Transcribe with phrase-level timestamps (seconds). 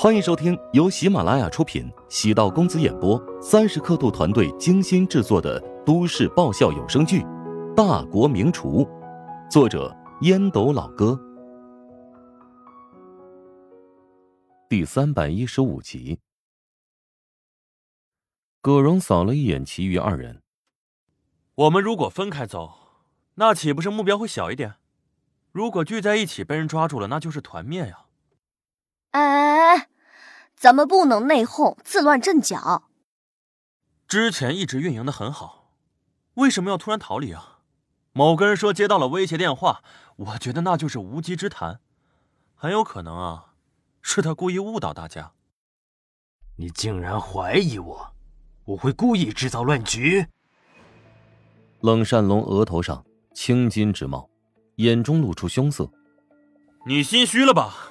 [0.00, 7.18] 欢迎收听由喜马拉雅出品、喜道公子演播、三十刻度团队精心制作的都市爆笑有声剧
[7.74, 8.84] 《大国名厨》，
[9.50, 11.18] 作者烟斗老哥，
[14.68, 16.20] 第三百一十五集。
[18.60, 20.42] 葛荣扫了一眼其余二人，
[21.56, 22.72] 我们如果分开走，
[23.34, 24.76] 那岂不是目标会小一点？
[25.50, 28.04] 如果聚在一起被人抓住了，那就是团灭呀！
[29.10, 29.88] 哎哎，
[30.56, 32.84] 咱们不能内讧，自乱阵脚。
[34.06, 35.72] 之前一直运营的很好，
[36.34, 37.58] 为什么要突然逃离啊？
[38.12, 39.82] 某个人说接到了威胁电话，
[40.16, 41.80] 我觉得那就是无稽之谈，
[42.54, 43.52] 很有可能啊，
[44.02, 45.32] 是他故意误导大家。
[46.56, 48.14] 你竟然怀疑我，
[48.64, 50.26] 我会故意制造乱局？
[51.80, 54.28] 冷善龙额头上青筋直冒，
[54.76, 55.88] 眼中露出凶色。
[56.86, 57.87] 你心虚了吧？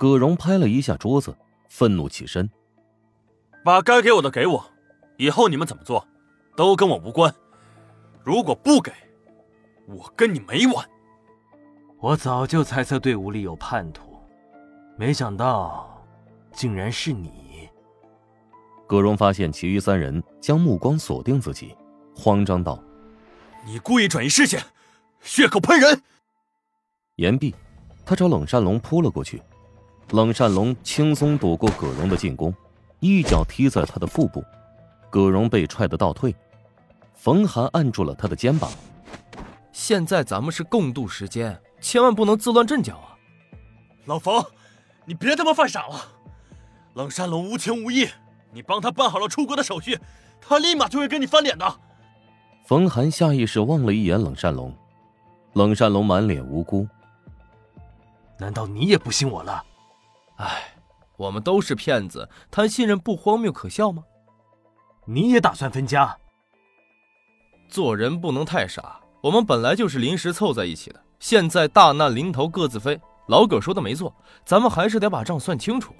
[0.00, 1.36] 葛荣拍了一下桌子，
[1.68, 2.50] 愤怒起身
[3.62, 4.64] ：“把该给我的给我，
[5.18, 6.08] 以后你们怎么做，
[6.56, 7.30] 都跟我无关。
[8.24, 8.90] 如果不给，
[9.86, 10.88] 我跟你没完。”
[12.00, 14.18] 我早就猜测队伍里有叛徒，
[14.96, 16.02] 没想到
[16.50, 17.68] 竟然是你。
[18.86, 21.76] 葛荣发现其余三人将目光锁定自己，
[22.16, 22.82] 慌张道
[23.66, 24.62] ：“你故意转移视线，
[25.20, 26.00] 血口喷人！”
[27.16, 27.54] 言毕，
[28.06, 29.42] 他朝冷善龙扑了过去。
[30.12, 32.52] 冷善龙轻松躲过葛荣的进攻，
[32.98, 34.44] 一脚踢在他的腹部，
[35.08, 36.34] 葛荣被踹得倒退。
[37.14, 38.68] 冯寒按住了他的肩膀。
[39.70, 43.14] 现在咱们是共度时间，千万不能自乱阵脚啊！
[44.06, 44.44] 老冯，
[45.04, 46.04] 你别他妈犯傻了！
[46.94, 48.08] 冷善龙无情无义，
[48.52, 49.96] 你帮他办好了出国的手续，
[50.40, 51.72] 他立马就会跟你翻脸的。
[52.66, 54.74] 冯寒下意识望了一眼冷善龙，
[55.52, 56.88] 冷善龙满脸无辜。
[58.38, 59.64] 难道你也不信我了？
[60.40, 60.74] 哎，
[61.18, 64.02] 我们都是骗子，谈信任不荒谬可笑吗？
[65.04, 66.16] 你也打算分家？
[67.68, 72.98] 做人不能太傻，我们本来就是临时凑在一起的，现在大难临头各自飞。
[73.26, 74.12] 老葛说的没错，
[74.46, 75.94] 咱们还是得把账算清楚。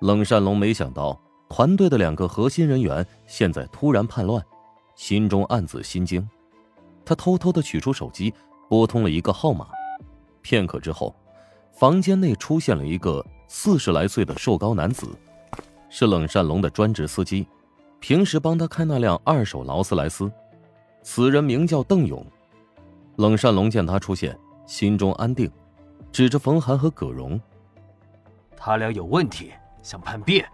[0.00, 4.44] 冷善龙没想到团队的两个核心人员现在突然叛乱，
[4.94, 6.28] 心中暗自心惊。
[7.02, 8.32] 他偷偷的取出手机，
[8.68, 9.68] 拨通了一个号码。
[10.42, 11.16] 片刻之后，
[11.74, 13.24] 房间内出现了一个。
[13.46, 15.06] 四十来岁的瘦高男子，
[15.88, 17.46] 是冷善龙的专职司机，
[18.00, 20.32] 平时帮他开那辆二手劳斯莱斯。
[21.02, 22.26] 此人名叫邓勇。
[23.16, 24.36] 冷善龙见他出现，
[24.66, 25.48] 心中安定，
[26.10, 27.40] 指着冯寒和葛荣
[28.56, 29.52] ：“他俩有问题，
[29.82, 30.44] 想叛变，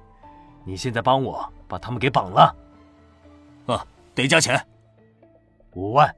[0.64, 2.54] 你现在帮我把他们给绑了。
[3.64, 4.60] ”“啊，得加钱，
[5.74, 6.14] 五万。”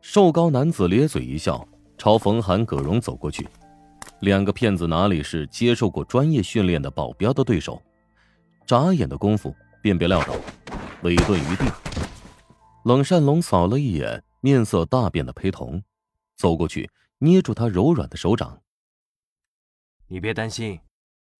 [0.00, 1.64] 瘦高男子咧嘴一笑，
[1.98, 3.46] 朝冯寒、葛荣走过去。
[4.20, 7.82] 两个骗子哪里是接受过专业训练的保镖的对手？
[8.64, 10.34] 眨眼的功夫便被撂倒，
[11.02, 11.64] 委顿于地。
[12.84, 15.82] 冷善龙扫了一眼面色大变的裴童，
[16.36, 16.88] 走过去
[17.18, 18.62] 捏住他柔软的手掌
[20.06, 20.78] ：“你别担心，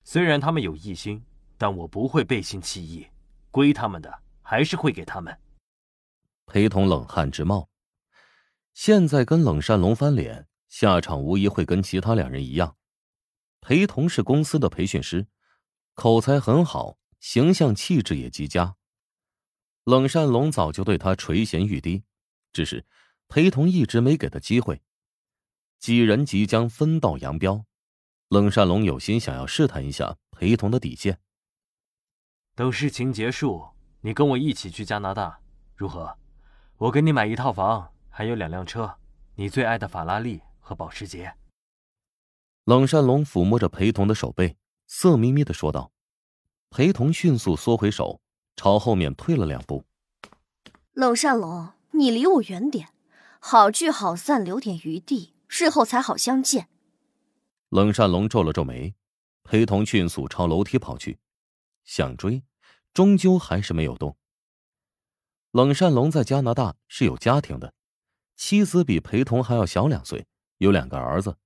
[0.03, 1.23] 虽然他们有异心，
[1.57, 3.07] 但我不会背信弃义，
[3.51, 5.37] 归他们的还是会给他们。”
[6.47, 7.69] 裴童冷汗直冒，
[8.81, 10.47] 现在跟冷善龙翻脸。
[10.69, 12.77] 下场无疑会跟其他两人一样。
[13.61, 15.27] 裴同是公司的培训师，
[15.95, 18.77] 口才很好，形象气质也极佳。
[19.83, 22.05] 冷善龙早就对他垂涎欲滴，
[22.53, 22.87] 只是
[23.27, 24.81] 裴同一直没给他机会。
[25.81, 27.65] 几人即将分道扬镳，
[28.29, 31.19] 冷善龙有心想要试探一下裴同的底线。
[32.55, 33.71] 等事情结束，
[34.03, 35.41] 你跟我一起去加拿大，
[35.75, 36.17] 如何？
[36.77, 38.99] 我给你买一套房，还有两辆车，
[39.37, 40.43] 你最爱的法拉利。
[40.59, 41.37] 和保时捷。
[42.65, 44.57] 冷善龙抚摸着裴童的手背，
[44.89, 45.93] 色眯眯的说道
[46.69, 48.21] ：“裴童迅速缩回手，
[48.57, 49.85] 朝后面退了两步。
[50.95, 52.89] 冷善龙，你离我远点，
[53.39, 56.69] 好聚好散，留点余地，日后才好相见。”
[57.71, 58.97] 冷善龙皱了皱眉，
[59.45, 61.21] 裴童迅速朝楼梯跑去，
[61.85, 62.43] 想追，
[62.93, 64.17] 终究还是没有动。
[65.53, 67.73] 冷善龙在加拿大是有家庭的，
[68.39, 70.27] 妻子比裴童还要小两岁。
[70.59, 71.37] 有两个儿子，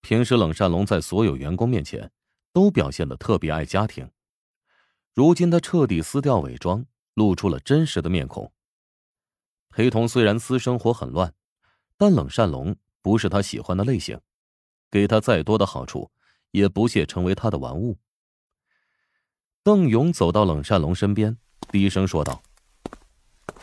[0.00, 2.10] 平时冷善龙在所有员工面前
[2.52, 4.10] 都表现的特别爱家庭。
[5.12, 8.52] 如今他彻底撕掉伪装，露出了真实的面孔。
[9.70, 11.34] 裴童虽然私生活很乱，
[11.96, 14.20] 但冷善龙不是他喜欢的类型，
[14.90, 16.10] 给他再多的好处，
[16.50, 17.98] 也不屑成为他的玩物。
[19.62, 21.36] 邓勇走到冷善龙身边，
[21.70, 22.42] 低声说道：“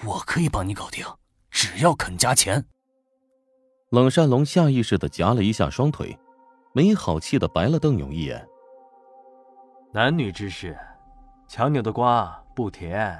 [0.06, 1.04] 我可以帮你搞定，
[1.58, 2.64] 只要肯加钱。”
[3.90, 6.16] 冷善龙下意识的夹了一下双腿，
[6.72, 8.48] 没好气的白了邓勇一眼。
[9.92, 10.78] 男女之事，
[11.48, 13.20] 强扭的瓜不甜。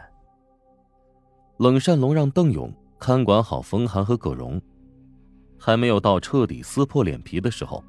[1.58, 4.62] 冷善龙让邓勇看管好冯寒和葛荣，
[5.58, 7.84] 还没有到彻底撕破脸皮的时候。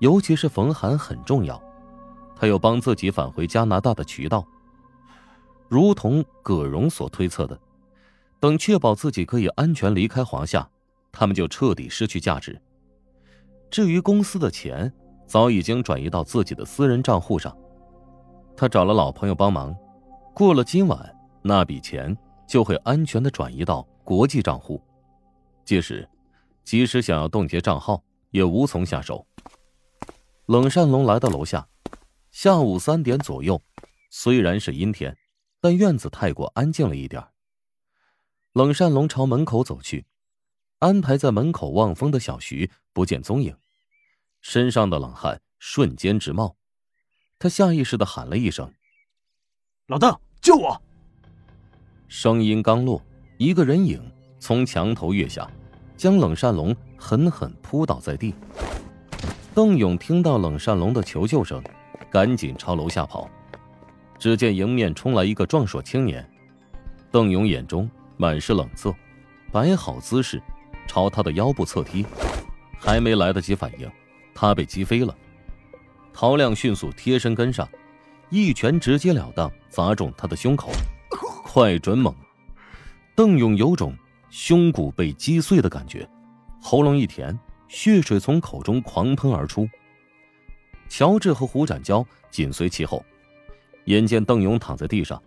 [0.00, 1.62] 尤其是冯寒很重要，
[2.34, 4.44] 他有帮自己返回加拿大的渠道。
[5.68, 7.56] 如同葛荣所推测的，
[8.40, 10.68] 等确保自己可以安全离开华夏，
[11.12, 12.60] 他们就彻底失去价值。
[13.70, 14.92] 至于公司的钱，
[15.26, 17.56] 早已经转移到自己的私人账户上。
[18.56, 19.76] 他找了老朋友帮忙，
[20.34, 22.16] 过了今晚，那笔钱
[22.48, 24.82] 就会安全的转移到国际账户。
[25.64, 26.08] 届时，
[26.64, 29.24] 即使想要冻结账号，也无从下手。
[30.46, 31.68] 冷善龙来到楼下，
[32.32, 33.60] 下午三点左右，
[34.10, 35.16] 虽然是阴天，
[35.60, 37.22] 但院子太过安静了一点。
[38.52, 40.04] 冷善龙朝门口走去，
[40.80, 43.56] 安排在门口望风的小徐不见踪影，
[44.40, 46.56] 身上的冷汗瞬间直冒，
[47.38, 48.72] 他下意识的喊了一声
[49.86, 50.82] ：“老邓，救我！”
[52.08, 53.00] 声音刚落，
[53.38, 54.02] 一个人影
[54.40, 55.48] 从墙头跃下，
[55.96, 58.34] 将冷善龙狠狠扑倒在地。
[59.54, 61.62] 邓勇听到冷善龙的求救声，
[62.10, 63.30] 赶紧朝楼下跑。
[64.18, 66.28] 只见迎面冲来一个壮硕青年，
[67.12, 67.88] 邓勇眼中
[68.20, 68.94] 满是冷色，
[69.50, 70.42] 摆好姿势，
[70.86, 72.04] 朝他的腰部侧踢。
[72.78, 73.90] 还没来得及反应，
[74.34, 75.16] 他被击飞了。
[76.12, 77.66] 陶亮迅速贴身跟上，
[78.28, 80.70] 一拳直截了当砸中他的胸口，
[81.44, 82.14] 快准猛。
[83.14, 83.96] 邓勇有种
[84.28, 86.06] 胸骨被击碎的感觉，
[86.60, 87.38] 喉咙一甜。
[87.68, 89.66] 血水从口中狂喷而出，
[90.90, 93.02] 乔治和胡展娇紧随其后。
[93.84, 95.22] 眼见邓勇躺在地上，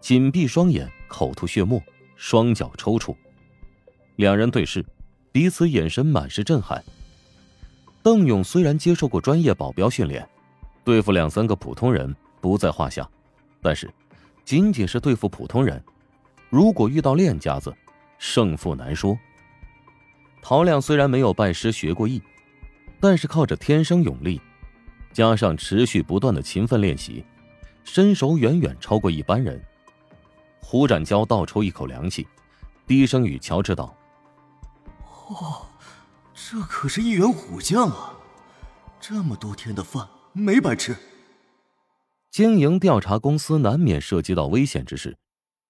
[0.00, 1.80] 紧闭双眼，口吐血沫，
[2.26, 3.14] 双脚抽搐。
[4.16, 4.82] 两人对视，
[5.30, 6.82] 彼此眼神满是震撼。
[8.02, 10.26] 邓勇虽然接受过专业保镖训练，
[10.82, 13.06] 对付两三个普通人不在话下，
[13.60, 13.92] 但是
[14.42, 15.84] 仅仅是对付普通人，
[16.48, 17.70] 如果遇到练家子，
[18.16, 19.18] 胜负难说。
[20.40, 22.22] 陶亮虽然没有拜师学过艺，
[23.00, 24.40] 但是靠着天生勇力，
[25.12, 27.22] 加上持续不断的勤奋练习，
[27.84, 29.62] 身手远远超过一般人。
[30.66, 32.26] 胡展娇倒抽一口凉气，
[32.86, 33.94] 低声与乔治道
[35.28, 35.66] ：“哦，
[36.34, 38.14] 这可是一员虎将啊！
[38.98, 40.96] 这么多天的饭没白吃。
[42.30, 45.18] 经营调查公司难免涉及到危险之事，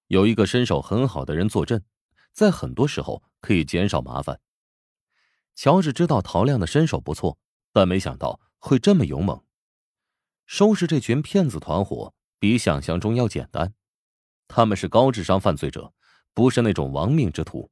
[0.07, 1.83] 有一个身手很好的人坐镇，
[2.31, 4.39] 在很多时候可以减少麻烦。”
[5.55, 7.37] 乔治知道陶亮的身手不错，
[7.73, 9.43] 但没想到会这么勇猛。
[10.45, 13.73] 收拾这群骗子团伙比想象中要简单，
[14.47, 15.93] 他们是高智商犯罪者，
[16.33, 17.69] 不是那种亡命之徒。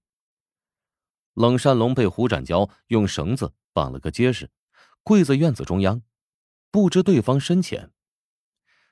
[1.33, 4.49] 冷善龙被胡展娇用绳子绑了个结实，
[5.01, 6.01] 跪在院子中央，
[6.69, 7.91] 不知对方深浅。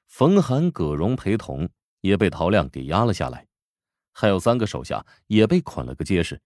[0.08, 1.70] 冯寒、葛荣陪同
[2.02, 3.48] 也被陶亮给压了下来，
[4.12, 6.42] 还有三个手下也被捆了个结实。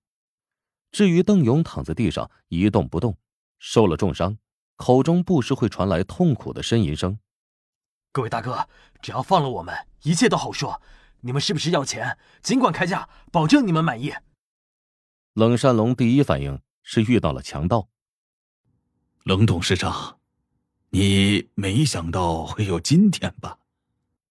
[0.92, 3.18] 至于邓勇躺在地上一动不动，
[3.58, 4.38] 受了重伤，
[4.76, 7.18] 口中不时会传来痛苦的呻吟声。
[8.12, 8.70] 各位大哥，
[9.02, 10.82] 只要放了我们，一切都好说。
[11.26, 12.20] 你们是不是要钱？
[12.44, 14.14] 尽管开价，保证你们满意。
[15.34, 17.90] 冷善龙第一反应是遇到了强盗。
[19.24, 20.20] 冷董事长，
[20.92, 23.58] 你没想到会有今天吧？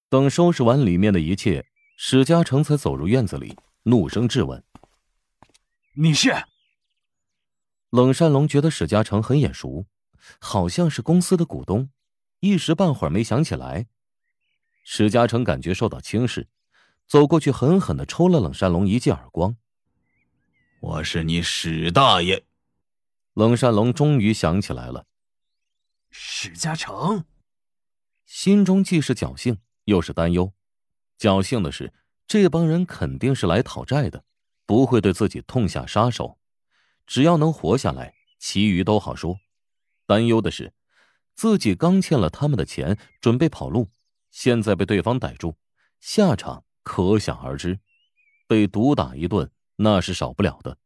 [0.08, 4.62] 等收拾完里面的一切，史嘉诚才走入院子里，怒声质问
[5.98, 6.32] ：“你是？”
[7.90, 9.86] 冷善龙觉得史嘉诚很眼熟，
[10.38, 11.90] 好像是公司的股东，
[12.38, 13.88] 一时半会儿没想起来。
[14.84, 16.46] 史嘉诚感觉受到轻视，
[17.06, 19.56] 走过去狠狠的抽了冷山龙一记耳光。
[20.80, 22.44] 我是你史大爷。
[23.34, 25.06] 冷山龙终于想起来了，
[26.10, 27.24] 史嘉诚，
[28.24, 30.52] 心中既是侥幸又是担忧。
[31.18, 31.92] 侥幸的是，
[32.26, 34.24] 这帮人肯定是来讨债的，
[34.66, 36.38] 不会对自己痛下杀手。
[37.06, 39.38] 只要能活下来，其余都好说。
[40.06, 40.72] 担忧的是，
[41.34, 43.90] 自己刚欠了他们的钱，准备跑路，
[44.30, 45.56] 现在被对方逮住，
[46.00, 47.80] 下场可想而知。
[48.46, 50.78] 被毒打一顿，那是少不了的。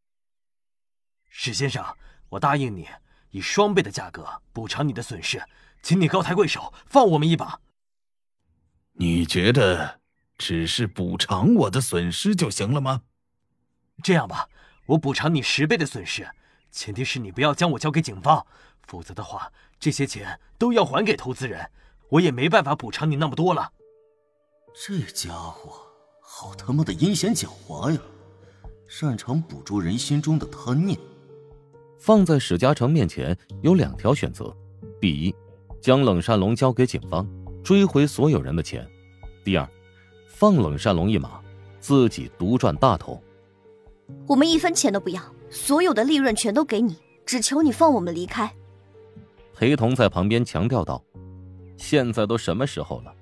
[1.29, 1.85] 史先生，
[2.31, 2.89] 我答应你，
[3.31, 5.43] 以双倍的价格补偿你的损失，
[5.83, 7.61] 请你高抬贵手，放我们一把。
[8.93, 10.01] 你觉得
[10.39, 13.03] 只是补偿我的损失就行了吗？
[14.03, 14.49] 这样吧。
[14.87, 16.31] 我补偿你十倍的损失，
[16.71, 18.47] 前提是你不要将我交给警方，
[18.87, 21.71] 否则的话，这些钱都要还给投资人，
[22.09, 23.73] 我也没办法补偿你那么多了。
[24.75, 25.88] 这家伙
[26.31, 27.99] 好他妈的阴险狡猾呀，
[28.87, 30.97] 擅长捕捉人心中的贪念。
[31.97, 34.55] 放在史嘉诚面前有两条选择：
[35.01, 35.35] 第一，
[35.81, 37.27] 将冷善龙交给警方，
[37.65, 38.85] 追回所有人的钱；
[39.43, 39.67] 第二，
[40.29, 41.41] 放冷善龙一马，
[41.81, 43.21] 自己独赚大头。
[44.27, 46.95] 我们一分钱都不要，所有的利润全都给你，
[47.25, 48.55] 只求你放我们离开。
[49.55, 51.03] 裴童在旁边强调道
[51.79, 53.15] ：“现在都什么时候了？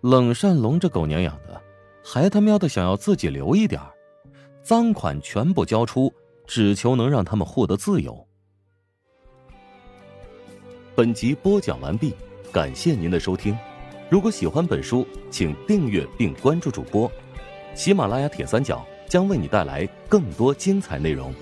[0.00, 1.62] 冷善龙这狗娘养的，
[2.02, 3.80] 还他喵的想要自己留一点
[4.62, 6.12] 赃款全部交出，
[6.46, 8.26] 只求能让他们获得自由。”
[10.94, 12.14] 本集播讲完毕，
[12.52, 13.56] 感谢您的收听。
[14.10, 17.10] 如果喜欢本书，请订阅并关注主播。
[17.74, 21.32] 喜马拉雅铁三角将为你带来更多精彩内容。